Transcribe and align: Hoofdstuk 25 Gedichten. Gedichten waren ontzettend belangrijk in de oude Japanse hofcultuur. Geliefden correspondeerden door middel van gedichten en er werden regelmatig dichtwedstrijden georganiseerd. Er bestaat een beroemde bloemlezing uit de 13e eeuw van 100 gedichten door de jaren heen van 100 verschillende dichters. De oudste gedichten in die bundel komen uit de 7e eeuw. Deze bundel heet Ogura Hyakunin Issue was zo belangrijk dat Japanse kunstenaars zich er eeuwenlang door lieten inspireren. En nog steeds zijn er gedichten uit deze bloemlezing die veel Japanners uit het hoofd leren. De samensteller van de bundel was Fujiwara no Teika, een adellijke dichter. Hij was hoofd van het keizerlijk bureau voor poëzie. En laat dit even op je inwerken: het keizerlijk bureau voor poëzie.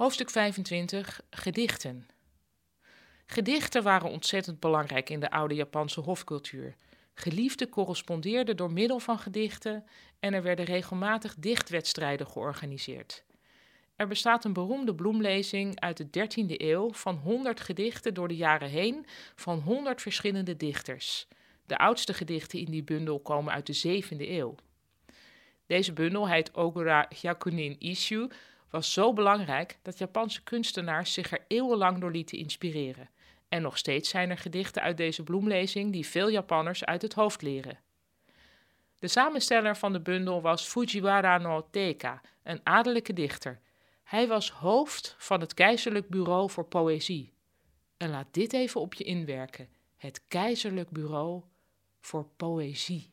Hoofdstuk 0.00 0.30
25 0.30 1.20
Gedichten. 1.30 2.08
Gedichten 3.26 3.82
waren 3.82 4.10
ontzettend 4.10 4.60
belangrijk 4.60 5.10
in 5.10 5.20
de 5.20 5.30
oude 5.30 5.54
Japanse 5.54 6.00
hofcultuur. 6.00 6.74
Geliefden 7.14 7.68
correspondeerden 7.68 8.56
door 8.56 8.72
middel 8.72 8.98
van 8.98 9.18
gedichten 9.18 9.84
en 10.20 10.34
er 10.34 10.42
werden 10.42 10.64
regelmatig 10.64 11.34
dichtwedstrijden 11.38 12.26
georganiseerd. 12.26 13.24
Er 13.96 14.06
bestaat 14.06 14.44
een 14.44 14.52
beroemde 14.52 14.94
bloemlezing 14.94 15.80
uit 15.80 15.96
de 15.96 16.06
13e 16.06 16.54
eeuw 16.56 16.92
van 16.92 17.16
100 17.16 17.60
gedichten 17.60 18.14
door 18.14 18.28
de 18.28 18.36
jaren 18.36 18.68
heen 18.68 19.06
van 19.34 19.58
100 19.58 20.02
verschillende 20.02 20.56
dichters. 20.56 21.26
De 21.66 21.78
oudste 21.78 22.14
gedichten 22.14 22.58
in 22.58 22.70
die 22.70 22.84
bundel 22.84 23.20
komen 23.20 23.52
uit 23.52 23.66
de 23.66 24.02
7e 24.02 24.28
eeuw. 24.28 24.54
Deze 25.66 25.92
bundel 25.92 26.28
heet 26.28 26.54
Ogura 26.54 27.08
Hyakunin 27.20 27.76
Issue 27.78 28.28
was 28.70 28.92
zo 28.92 29.12
belangrijk 29.12 29.78
dat 29.82 29.98
Japanse 29.98 30.42
kunstenaars 30.42 31.12
zich 31.12 31.32
er 31.32 31.44
eeuwenlang 31.48 32.00
door 32.00 32.10
lieten 32.10 32.38
inspireren. 32.38 33.10
En 33.48 33.62
nog 33.62 33.78
steeds 33.78 34.08
zijn 34.08 34.30
er 34.30 34.38
gedichten 34.38 34.82
uit 34.82 34.96
deze 34.96 35.22
bloemlezing 35.22 35.92
die 35.92 36.06
veel 36.06 36.30
Japanners 36.30 36.84
uit 36.84 37.02
het 37.02 37.14
hoofd 37.14 37.42
leren. 37.42 37.78
De 38.98 39.08
samensteller 39.08 39.76
van 39.76 39.92
de 39.92 40.00
bundel 40.00 40.42
was 40.42 40.66
Fujiwara 40.66 41.38
no 41.38 41.66
Teika, 41.70 42.20
een 42.42 42.60
adellijke 42.62 43.12
dichter. 43.12 43.60
Hij 44.02 44.28
was 44.28 44.50
hoofd 44.50 45.14
van 45.18 45.40
het 45.40 45.54
keizerlijk 45.54 46.08
bureau 46.08 46.50
voor 46.50 46.64
poëzie. 46.64 47.32
En 47.96 48.10
laat 48.10 48.26
dit 48.30 48.52
even 48.52 48.80
op 48.80 48.94
je 48.94 49.04
inwerken: 49.04 49.68
het 49.96 50.22
keizerlijk 50.28 50.90
bureau 50.90 51.42
voor 52.00 52.26
poëzie. 52.36 53.10